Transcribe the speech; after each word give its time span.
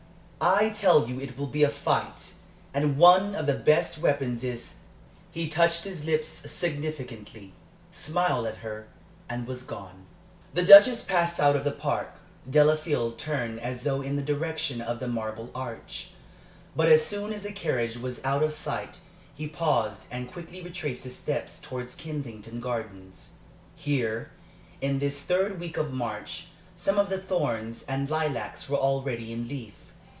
I 0.43 0.69
tell 0.71 1.07
you 1.07 1.19
it 1.19 1.37
will 1.37 1.45
be 1.45 1.61
a 1.61 1.69
fight, 1.69 2.33
and 2.73 2.97
one 2.97 3.35
of 3.35 3.45
the 3.45 3.53
best 3.53 3.99
weapons 3.99 4.43
is" 4.43 4.77
he 5.29 5.47
touched 5.47 5.83
his 5.83 6.03
lips 6.03 6.27
significantly, 6.51 7.53
smiled 7.91 8.47
at 8.47 8.55
her, 8.65 8.87
and 9.29 9.45
was 9.45 9.61
gone. 9.61 10.07
The 10.55 10.65
Duchess 10.65 11.03
passed 11.03 11.39
out 11.39 11.55
of 11.55 11.63
the 11.63 11.71
Park. 11.71 12.15
Delafield 12.49 13.19
turned 13.19 13.59
as 13.59 13.83
though 13.83 14.01
in 14.01 14.15
the 14.15 14.23
direction 14.23 14.81
of 14.81 14.99
the 14.99 15.07
Marble 15.07 15.51
Arch, 15.53 16.07
but 16.75 16.89
as 16.89 17.05
soon 17.05 17.31
as 17.31 17.43
the 17.43 17.51
carriage 17.51 17.97
was 17.97 18.23
out 18.25 18.41
of 18.41 18.51
sight 18.51 18.97
he 19.35 19.45
paused 19.47 20.05
and 20.09 20.31
quickly 20.31 20.63
retraced 20.63 21.03
his 21.03 21.15
steps 21.17 21.61
towards 21.61 21.93
Kensington 21.93 22.59
Gardens. 22.59 23.33
Here, 23.75 24.31
in 24.81 24.97
this 24.97 25.21
third 25.21 25.59
week 25.59 25.77
of 25.77 25.93
March, 25.93 26.47
some 26.75 26.97
of 26.97 27.09
the 27.09 27.19
thorns 27.21 27.83
and 27.83 28.09
lilacs 28.09 28.67
were 28.67 28.77
already 28.79 29.31
in 29.31 29.47
leaf. 29.47 29.73